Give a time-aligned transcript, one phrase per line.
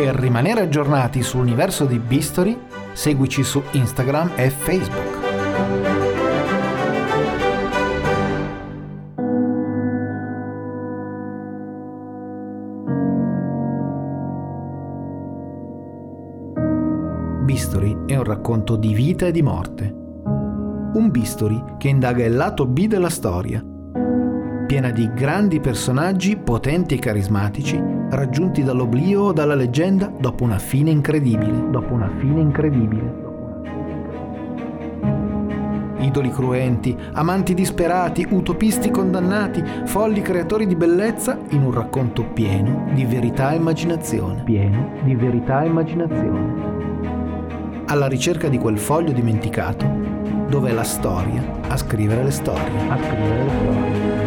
[0.00, 2.58] Per rimanere aggiornati sull'universo di Bistory,
[2.94, 5.18] seguici su Instagram e Facebook.
[17.44, 19.84] Bistory è un racconto di vita e di morte.
[19.84, 23.62] Un Bistory che indaga il lato B della storia,
[24.66, 30.90] piena di grandi personaggi potenti e carismatici raggiunti dall'oblio o dalla leggenda dopo una fine
[30.90, 31.70] incredibile.
[31.70, 33.28] Dopo una fine incredibile.
[35.98, 43.04] Idoli cruenti, amanti disperati, utopisti condannati, folli creatori di bellezza in un racconto pieno di
[43.04, 44.42] verità e immaginazione.
[44.44, 46.68] Pieno di verità e immaginazione.
[47.86, 49.86] Alla ricerca di quel foglio dimenticato
[50.48, 52.88] dove è la storia a scrivere le storie.
[52.88, 54.19] A scrivere le storie.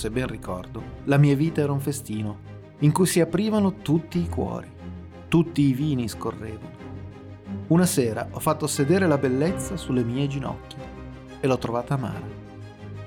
[0.00, 2.48] Se ben ricordo, la mia vita era un festino
[2.78, 4.72] in cui si aprivano tutti i cuori,
[5.28, 6.78] tutti i vini scorrevano.
[7.66, 10.78] Una sera ho fatto sedere la bellezza sulle mie ginocchia
[11.38, 12.38] e l'ho trovata amara.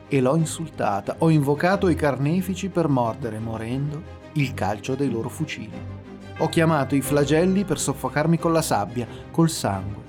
[0.07, 4.03] E l'ho insultata, ho invocato i carnefici per mordere, morendo,
[4.33, 5.73] il calcio dei loro fucili.
[6.37, 10.03] Ho chiamato i flagelli per soffocarmi con la sabbia, col sangue.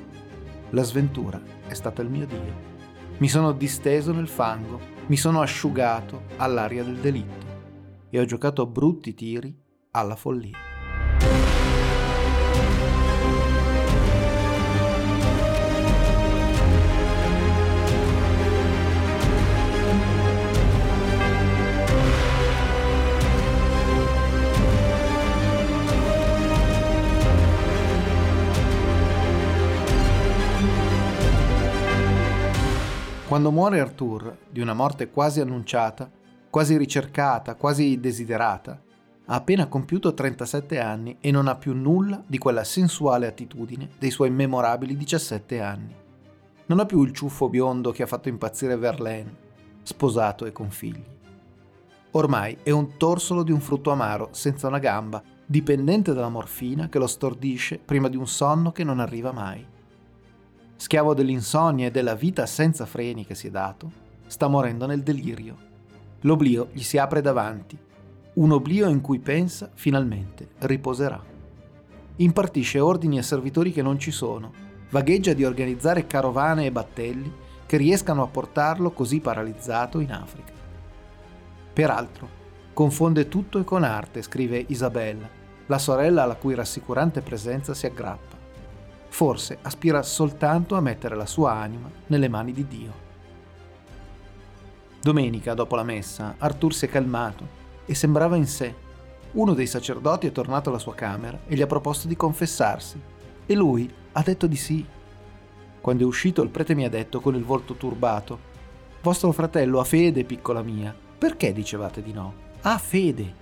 [0.68, 2.72] La sventura è stata il mio Dio.
[3.16, 7.46] Mi sono disteso nel fango mi sono asciugato all'aria del delitto
[8.08, 9.54] e ho giocato brutti tiri
[9.90, 10.63] alla follia.
[33.26, 36.10] Quando muore Arthur, di una morte quasi annunciata,
[36.50, 38.78] quasi ricercata, quasi desiderata,
[39.24, 44.10] ha appena compiuto 37 anni e non ha più nulla di quella sensuale attitudine dei
[44.10, 45.94] suoi memorabili 17 anni.
[46.66, 49.34] Non ha più il ciuffo biondo che ha fatto impazzire Verlaine,
[49.82, 51.02] sposato e con figli.
[52.10, 56.98] Ormai è un torsolo di un frutto amaro, senza una gamba, dipendente dalla morfina che
[56.98, 59.72] lo stordisce prima di un sonno che non arriva mai
[60.84, 63.90] schiavo dell'insonnia e della vita senza freni che si è dato,
[64.26, 65.56] sta morendo nel delirio.
[66.20, 67.74] L'oblio gli si apre davanti,
[68.34, 71.18] un oblio in cui pensa finalmente riposerà.
[72.16, 74.52] Impartisce ordini a servitori che non ci sono,
[74.90, 77.32] vagheggia di organizzare carovane e battelli
[77.64, 80.52] che riescano a portarlo così paralizzato in Africa.
[81.72, 82.28] Peraltro,
[82.74, 85.26] confonde tutto e con arte, scrive Isabella,
[85.64, 88.33] la sorella alla cui rassicurante presenza si aggrappa
[89.14, 92.92] forse aspira soltanto a mettere la sua anima nelle mani di Dio.
[95.00, 97.46] Domenica, dopo la messa, Arthur si è calmato
[97.86, 98.74] e sembrava in sé.
[99.32, 103.00] Uno dei sacerdoti è tornato alla sua camera e gli ha proposto di confessarsi
[103.46, 104.84] e lui ha detto di sì.
[105.80, 108.52] Quando è uscito il prete mi ha detto con il volto turbato,
[109.00, 112.34] Vostro fratello ha fede, piccola mia, perché dicevate di no?
[112.62, 113.34] Ha fede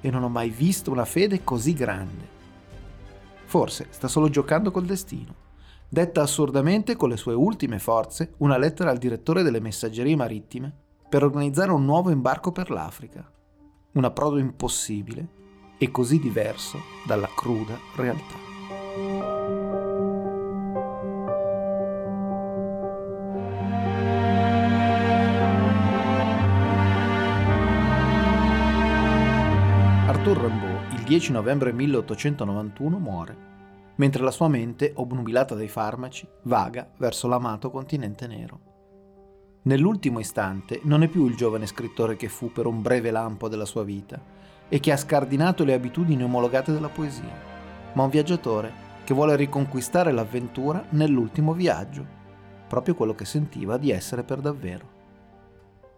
[0.00, 2.39] e non ho mai visto una fede così grande.
[3.50, 5.34] Forse sta solo giocando col destino.
[5.88, 10.72] Detta assurdamente con le sue ultime forze una lettera al direttore delle messaggerie marittime
[11.08, 13.28] per organizzare un nuovo imbarco per l'Africa.
[13.94, 15.26] Un approdo impossibile
[15.78, 18.36] e così diverso dalla cruda realtà.
[30.06, 30.69] Arthur Rimbaud
[31.10, 33.36] 10 novembre 1891 muore,
[33.96, 38.60] mentre la sua mente, obnubilata dai farmaci, vaga verso l'amato continente nero.
[39.62, 43.64] Nell'ultimo istante non è più il giovane scrittore che fu per un breve lampo della
[43.64, 44.22] sua vita
[44.68, 47.34] e che ha scardinato le abitudini omologate della poesia,
[47.94, 48.72] ma un viaggiatore
[49.02, 52.06] che vuole riconquistare l'avventura nell'ultimo viaggio,
[52.68, 54.98] proprio quello che sentiva di essere per davvero.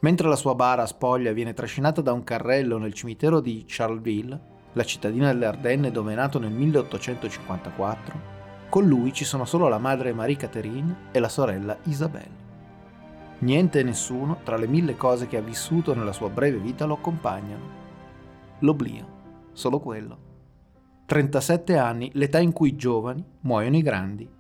[0.01, 4.85] Mentre la sua bara spoglia viene trascinata da un carrello nel cimitero di Charleville, la
[4.85, 8.31] cittadina delle Ardenne dove è nato nel 1854,
[8.69, 12.41] con lui ci sono solo la madre Marie Catherine e la sorella Isabelle.
[13.41, 16.95] Niente e nessuno, tra le mille cose che ha vissuto nella sua breve vita, lo
[16.95, 17.81] accompagnano.
[18.61, 19.07] L'oblio,
[19.53, 20.31] solo quello.
[21.07, 24.31] 37 anni, l'età in cui i giovani muoiono i grandi.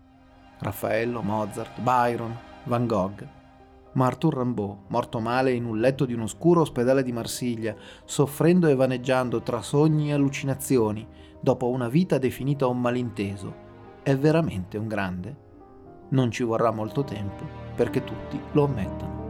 [0.60, 2.34] Raffaello, Mozart, Byron,
[2.64, 3.26] Van Gogh.
[3.94, 7.74] Ma Arthur Rimbaud, morto male in un letto di un oscuro ospedale di Marsiglia,
[8.04, 11.06] soffrendo e vaneggiando tra sogni e allucinazioni,
[11.40, 13.54] dopo una vita definita un malinteso,
[14.02, 15.36] è veramente un grande?
[16.08, 17.44] Non ci vorrà molto tempo
[17.74, 19.21] perché tutti lo ammettano.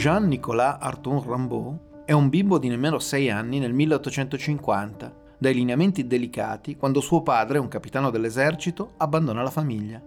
[0.00, 6.74] Jean-Nicolas Arthur Rimbaud è un bimbo di nemmeno 6 anni nel 1850, dai lineamenti delicati
[6.74, 10.02] quando suo padre, un capitano dell'esercito, abbandona la famiglia.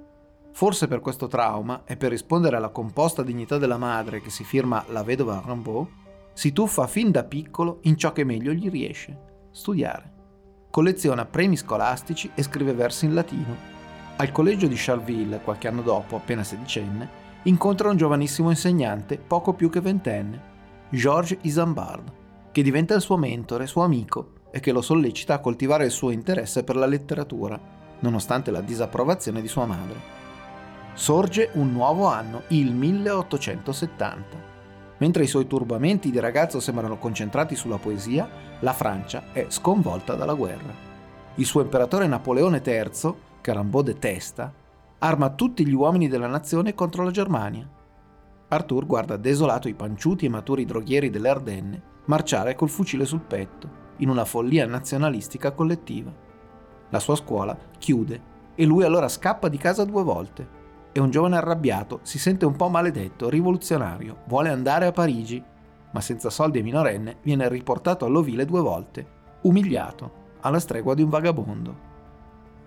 [0.51, 4.83] Forse per questo trauma e per rispondere alla composta dignità della madre che si firma
[4.87, 5.87] la vedova Rimbaud,
[6.33, 10.11] si tuffa fin da piccolo in ciò che meglio gli riesce, studiare.
[10.71, 13.55] Colleziona premi scolastici e scrive versi in latino.
[14.15, 19.69] Al collegio di Charleville, qualche anno dopo, appena sedicenne, incontra un giovanissimo insegnante, poco più
[19.69, 20.51] che ventenne,
[20.89, 22.11] Georges Isambard,
[22.51, 26.11] che diventa il suo mentore, suo amico e che lo sollecita a coltivare il suo
[26.11, 27.59] interesse per la letteratura,
[27.99, 30.21] nonostante la disapprovazione di sua madre.
[30.93, 34.51] Sorge un nuovo anno, il 1870.
[34.97, 38.29] Mentre i suoi turbamenti di ragazzo sembrano concentrati sulla poesia,
[38.59, 40.71] la Francia è sconvolta dalla guerra.
[41.35, 44.53] Il suo imperatore Napoleone III, che Rimbaud detesta,
[45.03, 47.69] arma tutti gli uomini della nazione contro la Germania.
[48.47, 53.81] Arthur guarda desolato i panciuti e maturi droghieri delle Ardenne marciare col fucile sul petto,
[53.97, 56.11] in una follia nazionalistica collettiva.
[56.89, 60.61] La sua scuola chiude e lui allora scappa di casa due volte.
[60.93, 65.43] È un giovane arrabbiato, si sente un po' maledetto, rivoluzionario, vuole andare a Parigi,
[65.91, 69.05] ma senza soldi e minorenne viene riportato all'ovile due volte,
[69.41, 70.11] umiliato,
[70.41, 71.91] alla stregua di un vagabondo.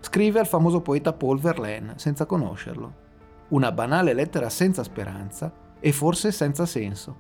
[0.01, 3.05] Scrive al famoso poeta Paul Verlaine senza conoscerlo.
[3.49, 7.17] Una banale lettera senza speranza e forse senza senso,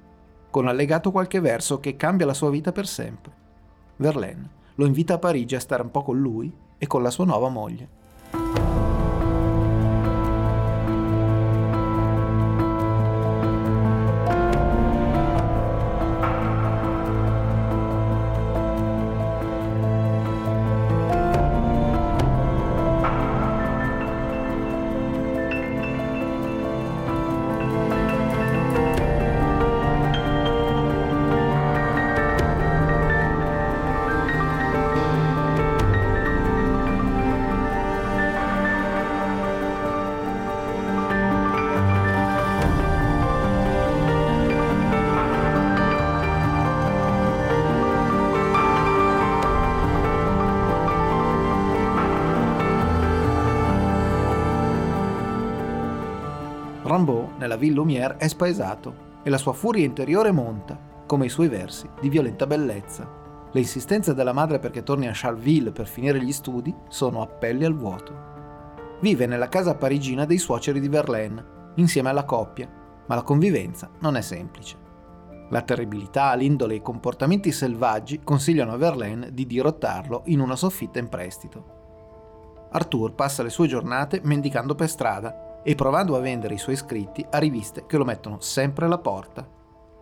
[0.50, 3.32] con allegato qualche verso che cambia la sua vita per sempre.
[3.96, 7.24] Verlaine lo invita a Parigi a stare un po' con lui e con la sua
[7.24, 7.88] nuova moglie.
[56.96, 61.48] Rimbaud, nella Ville Lumière, è spaesato e la sua furia interiore monta, come i suoi
[61.48, 63.08] versi, di violenta bellezza.
[63.52, 67.74] Le insistenze della madre perché torni a Charleville per finire gli studi sono appelli al
[67.74, 68.34] vuoto.
[69.00, 71.44] Vive nella casa parigina dei suoceri di Verlaine,
[71.76, 72.68] insieme alla coppia,
[73.06, 74.84] ma la convivenza non è semplice.
[75.50, 80.98] La terribilità, l'indole e i comportamenti selvaggi consigliano a Verlaine di dirottarlo in una soffitta
[80.98, 81.74] in prestito.
[82.70, 87.26] Arthur passa le sue giornate mendicando per strada e provando a vendere i suoi scritti
[87.28, 89.44] a riviste che lo mettono sempre alla porta,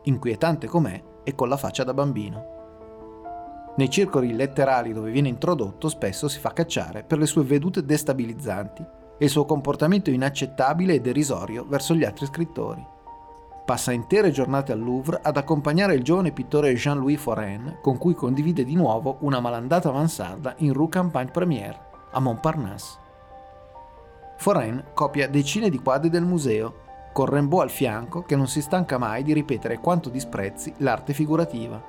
[0.02, 3.72] inquietante com'è e con la faccia da bambino.
[3.78, 8.82] Nei circoli letterari dove viene introdotto spesso si fa cacciare per le sue vedute destabilizzanti
[9.16, 12.86] e il suo comportamento inaccettabile e derisorio verso gli altri scrittori.
[13.64, 18.64] Passa intere giornate al Louvre ad accompagnare il giovane pittore Jean-Louis Forain, con cui condivide
[18.64, 21.80] di nuovo una malandata mansarda in Rue Campagne Première,
[22.12, 23.03] a Montparnasse.
[24.36, 28.98] Forain copia decine di quadri del museo, con Rimbaud al fianco che non si stanca
[28.98, 31.82] mai di ripetere quanto disprezzi l'arte figurativa.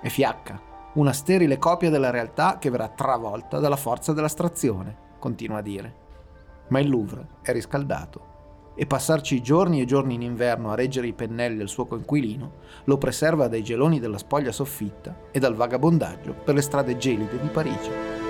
[0.00, 0.60] E fiacca,
[0.94, 5.94] una sterile copia della realtà che verrà travolta dalla forza dell'astrazione, continua a dire.
[6.68, 8.30] Ma il Louvre è riscaldato
[8.74, 12.52] e passarci giorni e giorni in inverno a reggere i pennelli del suo coinquilino
[12.84, 17.48] lo preserva dai geloni della spoglia soffitta e dal vagabondaggio per le strade gelide di
[17.48, 18.29] Parigi.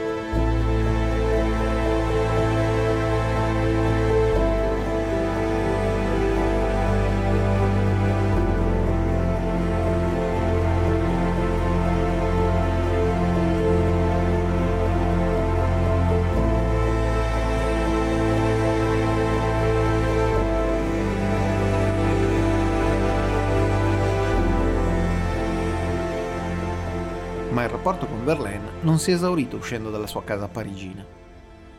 [28.83, 31.05] Non si è esaurito uscendo dalla sua casa parigina.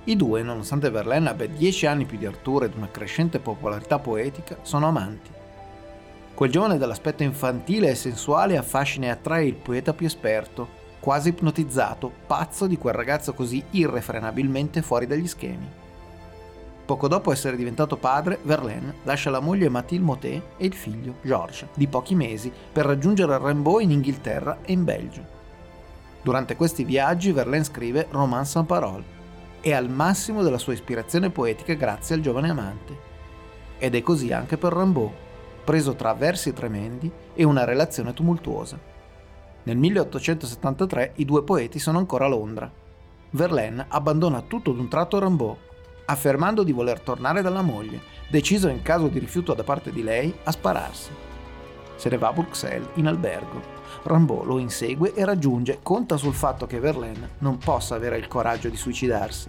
[0.04, 4.58] I due, nonostante Verlaine abbia dieci anni più di Arthur ed una crescente popolarità poetica,
[4.62, 5.30] sono amanti.
[6.34, 12.12] Quel giovane dall'aspetto infantile e sensuale affascina e attrae il poeta più esperto, quasi ipnotizzato,
[12.26, 15.70] pazzo di quel ragazzo così irrefrenabilmente fuori dagli schemi.
[16.86, 21.70] Poco dopo essere diventato padre, Verlaine lascia la moglie Mathilde Motet e il figlio, Georges,
[21.74, 25.41] di pochi mesi, per raggiungere Rimbaud in Inghilterra e in Belgio.
[26.24, 29.20] Durante questi viaggi Verlaine scrive Roman sans parole
[29.60, 33.10] e al massimo della sua ispirazione poetica grazie al giovane amante.
[33.80, 35.12] Ed è così anche per Rimbaud,
[35.64, 38.78] preso tra versi tremendi e una relazione tumultuosa.
[39.64, 42.72] Nel 1873 i due poeti sono ancora a Londra.
[43.32, 45.58] Verlaine abbandona tutto d'un tratto Rimbaud,
[46.06, 48.00] affermando di voler tornare dalla moglie,
[48.30, 51.10] deciso in caso di rifiuto da parte di lei a spararsi.
[51.96, 56.66] Se ne va a Bruxelles in albergo Rimbaud lo insegue e raggiunge, conta sul fatto
[56.66, 59.48] che Verlaine non possa avere il coraggio di suicidarsi.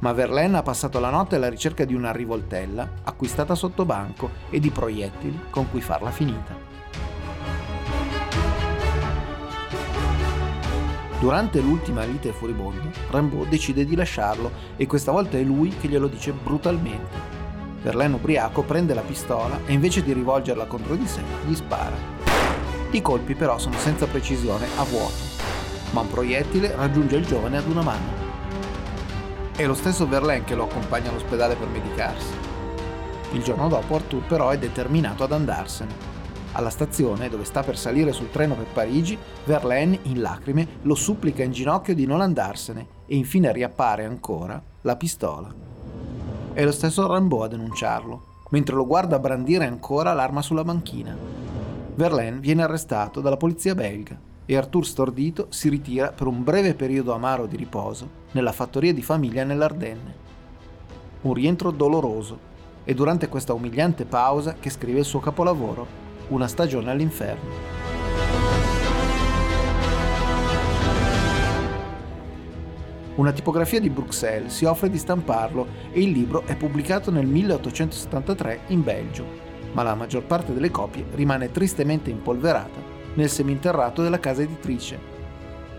[0.00, 4.60] Ma Verlaine ha passato la notte alla ricerca di una rivoltella acquistata sotto banco e
[4.60, 6.72] di proiettili con cui farla finita.
[11.18, 16.06] Durante l'ultima lite furibonda, Rimbaud decide di lasciarlo e questa volta è lui che glielo
[16.06, 17.32] dice brutalmente.
[17.80, 22.13] Verlaine ubriaco prende la pistola e invece di rivolgerla contro di sé, gli spara.
[22.94, 25.16] I colpi però sono senza precisione a vuoto,
[25.90, 28.22] ma un proiettile raggiunge il giovane ad una mano.
[29.56, 32.32] È lo stesso Verlaine che lo accompagna all'ospedale per medicarsi.
[33.32, 35.92] Il giorno dopo Arthur però è determinato ad andarsene.
[36.52, 41.42] Alla stazione, dove sta per salire sul treno per Parigi, Verlaine, in lacrime, lo supplica
[41.42, 45.52] in ginocchio di non andarsene e infine riappare ancora la pistola.
[46.52, 51.43] È lo stesso Rimbaud a denunciarlo, mentre lo guarda brandire ancora l'arma sulla banchina.
[51.96, 57.12] Verlaine viene arrestato dalla polizia belga e Arthur stordito si ritira per un breve periodo
[57.12, 60.22] amaro di riposo nella fattoria di famiglia nell'Ardenne.
[61.20, 66.90] Un rientro doloroso e durante questa umiliante pausa che scrive il suo capolavoro, Una stagione
[66.90, 67.50] all'inferno.
[73.16, 78.60] Una tipografia di Bruxelles si offre di stamparlo e il libro è pubblicato nel 1873
[78.68, 79.43] in Belgio
[79.74, 82.80] ma la maggior parte delle copie rimane tristemente impolverata
[83.14, 85.12] nel seminterrato della casa editrice.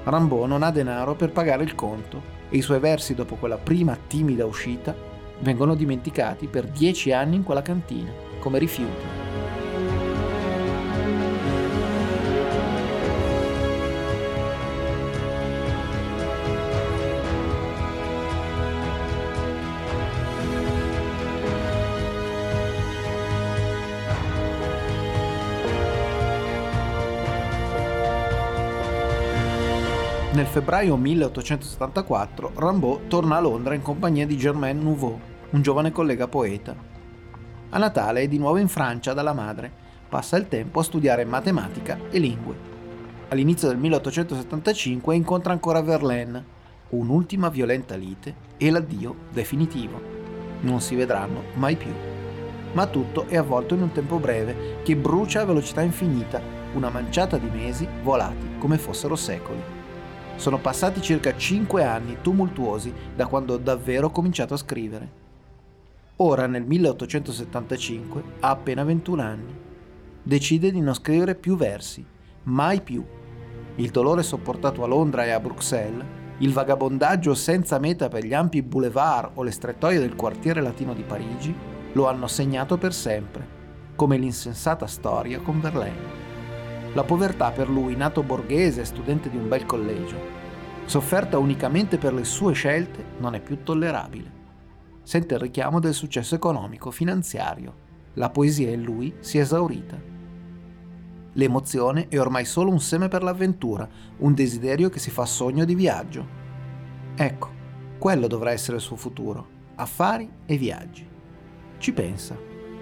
[0.03, 3.97] Rimbaud non ha denaro per pagare il conto e i suoi versi dopo quella prima
[4.07, 4.95] timida uscita
[5.39, 9.24] vengono dimenticati per dieci anni in quella cantina, come rifiuti.
[30.35, 35.17] Nel febbraio 1874 Rimbaud torna a Londra in compagnia di Germain Nouveau,
[35.51, 36.75] un giovane collega poeta.
[37.69, 39.71] A Natale è di nuovo in Francia dalla madre,
[40.09, 42.53] passa il tempo a studiare matematica e lingue.
[43.29, 46.43] All'inizio del 1875 incontra ancora Verlaine,
[46.89, 50.01] un'ultima violenta lite e l'addio definitivo.
[50.59, 51.93] Non si vedranno mai più.
[52.73, 56.41] Ma tutto è avvolto in un tempo breve che brucia a velocità infinita,
[56.73, 59.74] una manciata di mesi volati come fossero secoli.
[60.35, 65.23] Sono passati circa 5 anni tumultuosi da quando ho davvero cominciato a scrivere.
[66.17, 69.55] Ora, nel 1875, ha appena 21 anni.
[70.21, 72.05] Decide di non scrivere più versi,
[72.43, 73.03] mai più.
[73.75, 76.05] Il dolore sopportato a Londra e a Bruxelles,
[76.39, 81.03] il vagabondaggio senza meta per gli ampi boulevard o le strettoie del quartiere latino di
[81.03, 81.55] Parigi
[81.93, 83.47] lo hanno segnato per sempre,
[83.95, 86.24] come l'insensata storia con Verlaine.
[86.95, 90.15] La povertà per lui, nato borghese studente di un bel collegio,
[90.85, 94.31] sofferta unicamente per le sue scelte, non è più tollerabile.
[95.03, 97.83] Sente il richiamo del successo economico, finanziario.
[98.13, 100.01] La poesia in lui si è esaurita.
[101.33, 103.85] L'emozione è ormai solo un seme per l'avventura,
[104.19, 106.25] un desiderio che si fa sogno di viaggio.
[107.13, 107.49] Ecco,
[107.97, 111.05] quello dovrà essere il suo futuro, affari e viaggi.
[111.77, 112.37] Ci pensa,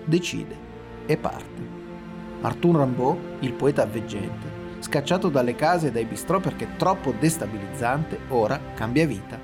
[0.06, 0.56] decide
[1.08, 1.83] e parte.
[2.44, 8.60] Arthur Rimbaud, il poeta avveggente, scacciato dalle case e dai bistrò perché troppo destabilizzante, ora
[8.74, 9.40] cambia vita.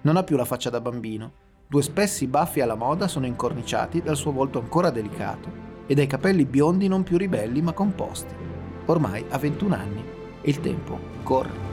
[0.00, 1.32] Non ha più la faccia da bambino,
[1.68, 5.48] due spessi baffi alla moda sono incorniciati dal suo volto ancora delicato
[5.86, 8.34] e dai capelli biondi non più ribelli ma composti.
[8.86, 10.04] Ormai ha 21 anni
[10.40, 11.63] e il tempo corre.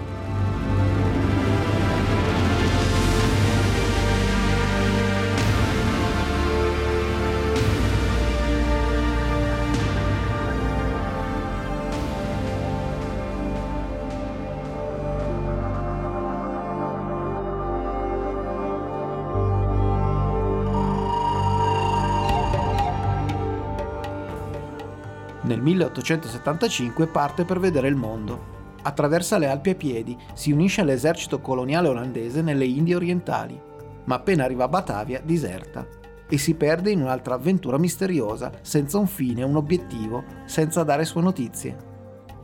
[25.92, 28.60] 1875 parte per vedere il mondo.
[28.84, 33.60] Attraversa le Alpi a piedi, si unisce all'esercito coloniale olandese nelle Indie orientali,
[34.06, 35.86] ma appena arriva a Batavia diserta
[36.28, 41.22] e si perde in un'altra avventura misteriosa, senza un fine, un obiettivo, senza dare sue
[41.22, 41.76] notizie.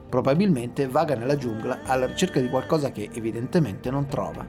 [0.09, 4.45] Probabilmente vaga nella giungla alla ricerca di qualcosa che evidentemente non trova.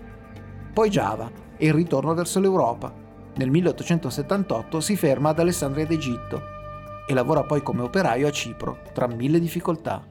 [0.72, 2.92] Poi Java e il ritorno verso l'Europa.
[3.36, 6.56] Nel 1878 si ferma ad Alessandria d'Egitto
[7.08, 10.04] e lavora poi come operaio a Cipro, tra mille difficoltà.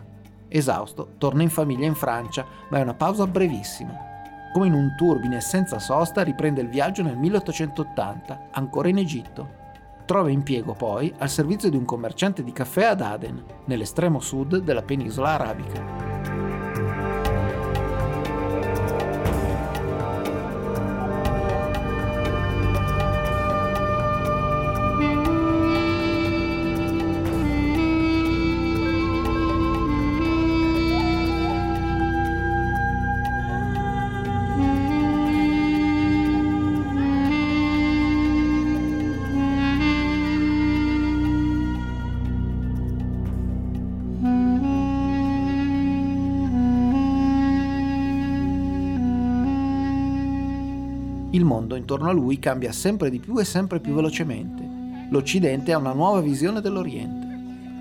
[0.47, 3.95] Esausto, torna in famiglia in Francia, ma è una pausa brevissima.
[4.51, 9.65] Come in un turbine senza sosta riprende il viaggio nel 1880, ancora in Egitto.
[10.05, 14.81] Trova impiego poi al servizio di un commerciante di caffè ad Aden, nell'estremo sud della
[14.81, 16.06] penisola arabica.
[51.57, 54.63] Mondo intorno a lui cambia sempre di più e sempre più velocemente.
[55.09, 57.25] L'Occidente ha una nuova visione dell'Oriente.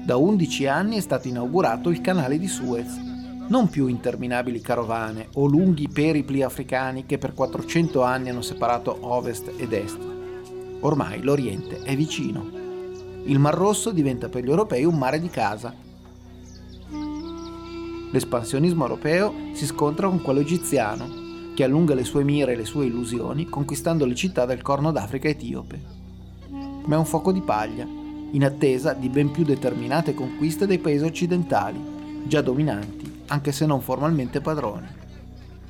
[0.06, 2.96] Da 11 anni è stato inaugurato il canale di Suez.
[3.48, 9.52] Non più interminabili carovane o lunghi peripli africani che per 400 anni hanno separato ovest
[9.58, 9.98] ed est.
[10.80, 12.48] Ormai l'Oriente è vicino.
[13.24, 15.74] Il Mar Rosso diventa per gli europei un mare di casa.
[18.10, 21.25] L'espansionismo europeo si scontra con quello egiziano,
[21.56, 25.28] che allunga le sue mire e le sue illusioni conquistando le città del Corno d'Africa
[25.28, 25.80] etiope.
[26.84, 27.86] Ma è un fuoco di paglia,
[28.30, 31.82] in attesa di ben più determinate conquiste dei paesi occidentali,
[32.26, 34.86] già dominanti, anche se non formalmente padroni.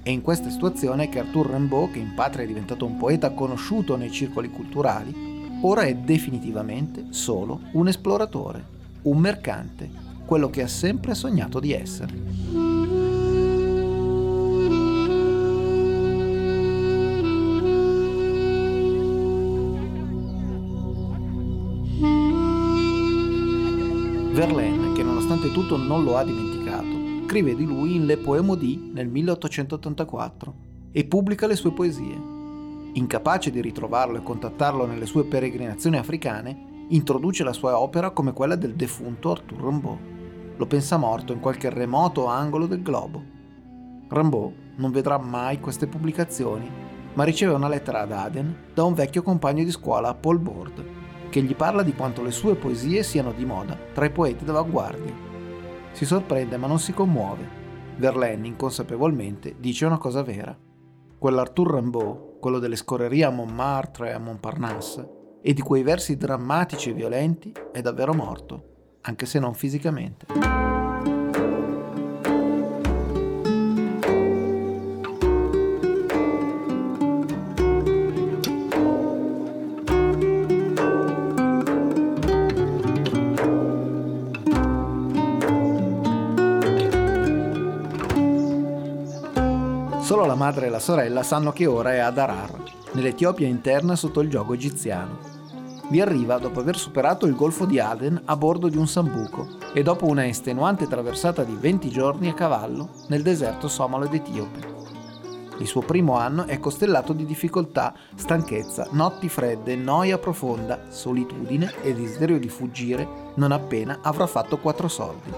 [0.03, 3.95] È in questa situazione che Arthur Rimbaud, che in patria è diventato un poeta conosciuto
[3.95, 5.15] nei circoli culturali,
[5.61, 8.65] ora è definitivamente solo un esploratore,
[9.03, 9.89] un mercante,
[10.25, 12.66] quello che ha sempre sognato di essere.
[24.37, 28.91] Verlaine, che nonostante tutto non lo ha dimenticato, scrive di lui in Le Poème di
[28.93, 30.55] nel 1884
[30.93, 32.21] e pubblica le sue poesie.
[32.93, 38.57] Incapace di ritrovarlo e contattarlo nelle sue peregrinazioni africane, introduce la sua opera come quella
[38.57, 39.99] del defunto Arthur Rimbaud.
[40.59, 43.23] Lo pensa morto in qualche remoto angolo del globo.
[44.07, 46.71] Rimbaud non vedrà mai queste pubblicazioni,
[47.15, 51.43] ma riceve una lettera ad Aden da un vecchio compagno di scuola, Paul Bord, che
[51.43, 55.13] gli parla di quanto le sue poesie siano di moda tra i poeti d'avanguardia.
[55.93, 57.65] Si sorprende ma non si commuove.
[57.97, 60.57] Verlaine, inconsapevolmente, dice una cosa vera.
[61.19, 65.11] Quell'Arthur Rimbaud, quello delle scorrerie a Montmartre e a Montparnasse,
[65.41, 70.76] e di quei versi drammatici e violenti, è davvero morto, anche se non fisicamente.
[90.07, 94.21] Solo la madre e la sorella sanno che ora è ad Arar, nell'Etiopia interna sotto
[94.21, 95.19] il gioco egiziano.
[95.89, 99.83] Vi arriva dopo aver superato il golfo di Aden a bordo di un sambuco e
[99.83, 104.75] dopo una estenuante traversata di 20 giorni a cavallo nel deserto somalo ed etiope.
[105.59, 111.93] Il suo primo anno è costellato di difficoltà, stanchezza, notti fredde, noia profonda, solitudine e
[111.93, 115.33] desiderio di fuggire non appena avrà fatto quattro soldi.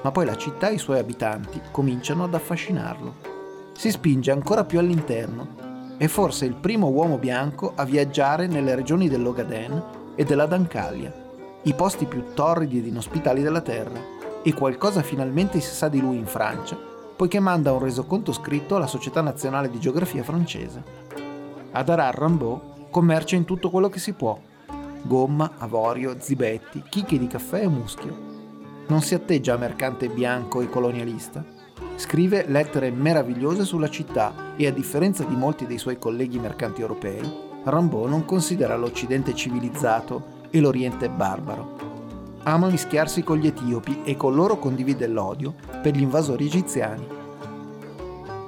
[0.00, 3.33] ma poi la città e i suoi abitanti cominciano ad affascinarlo.
[3.74, 5.62] Si spinge ancora più all'interno.
[5.96, 9.82] È forse il primo uomo bianco a viaggiare nelle regioni dell'Ogaden
[10.14, 11.12] e della Dancaglia,
[11.62, 14.00] i posti più torridi ed inospitali della terra,
[14.42, 16.76] e qualcosa finalmente si sa di lui in Francia,
[17.16, 20.82] poiché manda un resoconto scritto alla Società Nazionale di Geografia francese.
[21.72, 24.38] Adarar Rimbaud commercia in tutto quello che si può,
[25.02, 28.32] gomma, avorio, zibetti, chicche di caffè e muschio.
[28.86, 31.53] Non si atteggia a mercante bianco e colonialista.
[31.96, 37.20] Scrive lettere meravigliose sulla città e a differenza di molti dei suoi colleghi mercanti europei,
[37.64, 41.92] Rimbaud non considera l'Occidente civilizzato e l'Oriente barbaro.
[42.42, 47.06] Ama mischiarsi con gli etiopi e con loro condivide l'odio per gli invasori egiziani.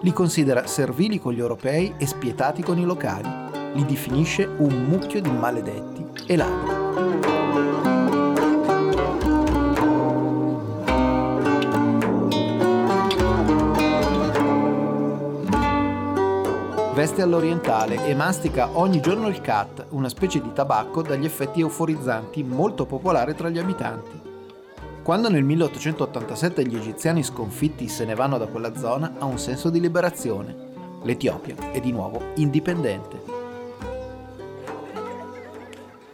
[0.03, 3.29] Li considera servili con gli europei e spietati con i locali.
[3.75, 6.76] Li definisce un mucchio di maledetti e ladri.
[17.07, 22.43] Veste all'orientale e mastica ogni giorno il cat, una specie di tabacco dagli effetti euforizzanti
[22.43, 24.21] molto popolare tra gli abitanti.
[25.05, 29.71] Quando nel 1887 gli egiziani sconfitti se ne vanno da quella zona, ha un senso
[29.71, 30.57] di liberazione.
[31.05, 33.35] L'Etiopia è di nuovo indipendente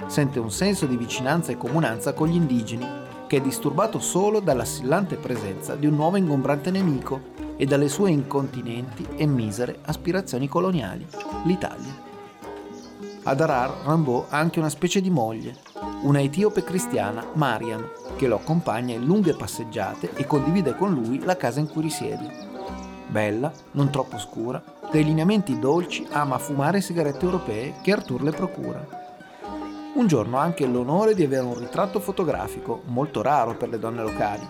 [0.08, 2.86] sente un senso di vicinanza e comunanza con gli indigeni,
[3.26, 9.06] che è disturbato solo dall'assillante presenza di un nuovo ingombrante nemico e dalle sue incontinenti
[9.16, 11.06] e misere aspirazioni coloniali,
[11.44, 12.10] l'Italia.
[13.24, 15.56] Ad Arar Rimbaud ha anche una specie di moglie,
[16.02, 21.36] una etiope cristiana, Mariam, che lo accompagna in lunghe passeggiate e condivide con lui la
[21.36, 22.50] casa in cui risiede.
[23.06, 29.00] Bella, non troppo scura, dai lineamenti dolci ama fumare sigarette europee che Arthur le procura.
[29.94, 34.02] Un giorno ha anche l'onore di avere un ritratto fotografico, molto raro per le donne
[34.02, 34.48] locali.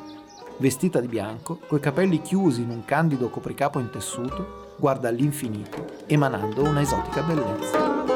[0.58, 6.62] Vestita di bianco, coi capelli chiusi in un candido copricapo in tessuto, guarda all'infinito, emanando
[6.62, 8.11] una esotica bellezza.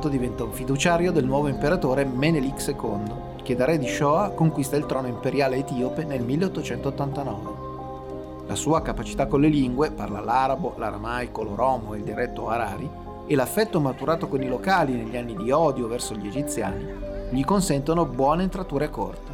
[0.00, 4.76] Intanto diventa un fiduciario del nuovo imperatore Menelik II, che da re di Shoah conquista
[4.76, 8.46] il trono imperiale etiope nel 1889.
[8.46, 12.88] La sua capacità con le lingue, parla l'arabo, l'aramaico, l'oromo e il dialetto arari,
[13.26, 16.82] e l'affetto maturato con i locali negli anni di odio verso gli egiziani,
[17.28, 19.32] gli consentono buone entrature a corte.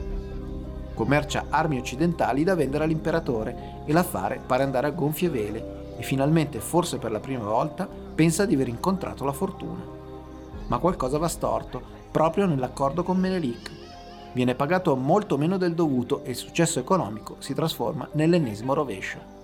[0.95, 6.59] Commercia armi occidentali da vendere all'imperatore e l'affare pare andare a gonfie vele e finalmente,
[6.59, 9.96] forse per la prima volta, pensa di aver incontrato la fortuna
[10.69, 13.71] ma qualcosa va storto proprio nell'accordo con Menelik.
[14.33, 19.35] Viene pagato molto meno del dovuto e il successo economico si trasforma nell'ennesimo rovescio.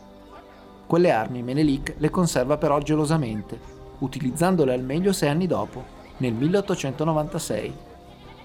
[0.87, 3.59] Quelle armi Menelik le conserva però gelosamente,
[3.99, 5.85] utilizzandole al meglio sei anni dopo,
[6.19, 7.75] nel 1896.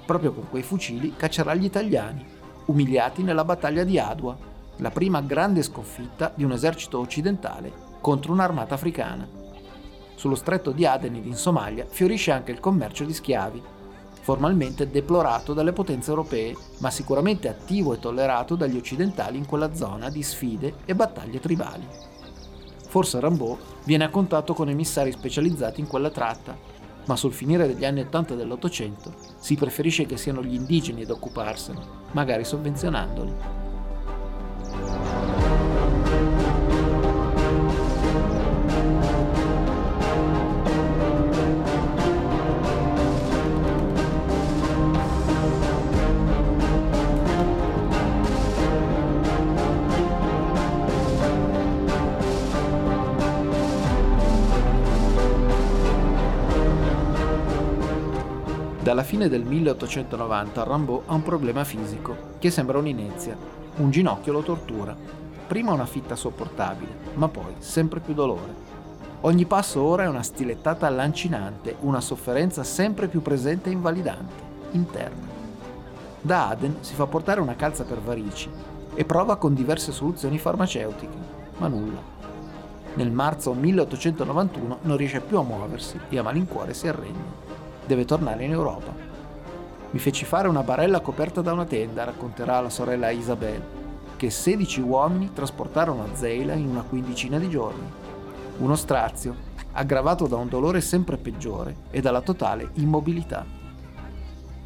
[0.05, 2.25] Proprio con quei fucili caccerà gli italiani,
[2.65, 4.37] umiliati nella battaglia di Adwa,
[4.77, 9.36] la prima grande sconfitta di un esercito occidentale contro un'armata africana
[10.17, 13.61] sullo stretto di Adenid in Somalia fiorisce anche il commercio di schiavi,
[14.21, 20.09] formalmente deplorato dalle potenze europee, ma sicuramente attivo e tollerato dagli occidentali in quella zona
[20.09, 21.87] di sfide e battaglie tribali.
[22.87, 26.57] Forse Rimbaud viene a contatto con emissari specializzati in quella tratta,
[27.05, 31.79] ma sul finire degli anni 80 dell'Ottocento si preferisce che siano gli indigeni ad occuparsene,
[32.11, 33.66] magari sovvenzionandoli.
[59.17, 63.35] Fine del 1890 Rimbaud ha un problema fisico, che sembra un'inezia.
[63.77, 64.95] Un ginocchio lo tortura.
[65.47, 68.53] Prima una fitta sopportabile, ma poi sempre più dolore.
[69.21, 75.25] Ogni passo ora è una stilettata lancinante, una sofferenza sempre più presente e invalidante, interna.
[76.21, 78.51] Da Aden si fa portare una calza per varici
[78.93, 81.17] e prova con diverse soluzioni farmaceutiche,
[81.57, 82.01] ma nulla.
[82.93, 87.47] Nel marzo 1891 non riesce più a muoversi e a malincuore si arrende
[87.87, 89.06] deve tornare in Europa.
[89.97, 93.59] Mi feci fare una barella coperta da una tenda, racconterà la sorella Isabel.
[94.15, 97.91] che 16 uomini trasportarono a Zeila in una quindicina di giorni.
[98.59, 99.35] Uno strazio,
[99.71, 103.43] aggravato da un dolore sempre peggiore e dalla totale immobilità.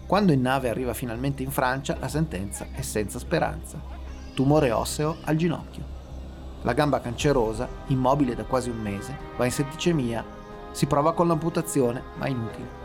[0.05, 3.79] Quando in nave arriva finalmente in Francia, la sentenza è senza speranza.
[4.33, 5.83] Tumore osseo al ginocchio.
[6.63, 10.25] La gamba cancerosa, immobile da quasi un mese, va in setticemia,
[10.71, 12.79] si prova con l'amputazione, ma inutile.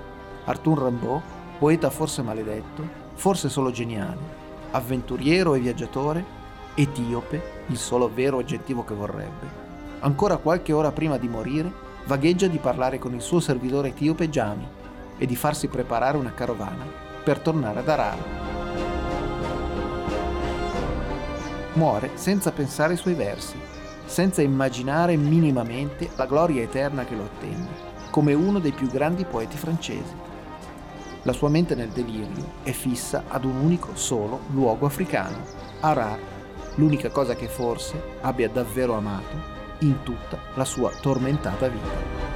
[0.45, 1.23] Arthur Rimbaud,
[1.59, 4.19] poeta forse maledetto, forse solo geniale,
[4.73, 6.25] avventuriero e viaggiatore,
[6.75, 9.64] etiope, il solo vero aggettivo che vorrebbe,
[10.01, 11.73] ancora qualche ora prima di morire,
[12.05, 14.66] vagheggia di parlare con il suo servitore etiope Jami
[15.19, 16.85] e di farsi preparare una carovana
[17.25, 18.45] per tornare ad Arara.
[21.73, 23.59] Muore senza pensare ai suoi versi,
[24.05, 29.57] senza immaginare minimamente la gloria eterna che lo attende, come uno dei più grandi poeti
[29.57, 30.26] francesi.
[31.27, 35.39] La sua mente nel delirio è fissa ad un unico solo luogo africano,
[35.81, 36.17] Arar,
[36.77, 39.37] l'unica cosa che forse abbia davvero amato
[39.81, 42.36] in tutta la sua tormentata vita.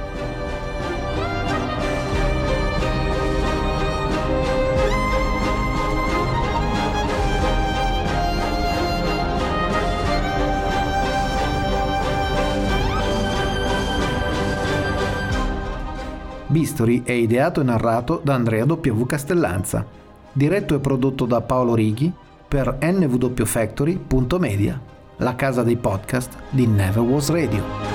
[16.51, 19.05] Bisturi è ideato e narrato da Andrea W.
[19.05, 19.85] Castellanza,
[20.33, 22.11] diretto e prodotto da Paolo Righi
[22.45, 24.81] per nwfactory.media,
[25.15, 27.90] la casa dei podcast di Never Was Radio.